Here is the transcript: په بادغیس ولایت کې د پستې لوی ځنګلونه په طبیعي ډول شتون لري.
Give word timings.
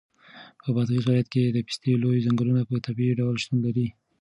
په 0.61 0.69
بادغیس 0.75 1.03
ولایت 1.05 1.27
کې 1.33 1.43
د 1.45 1.57
پستې 1.67 1.91
لوی 2.03 2.23
ځنګلونه 2.25 2.61
په 2.69 2.75
طبیعي 2.85 3.13
ډول 3.19 3.35
شتون 3.43 3.57
لري. 3.65 3.87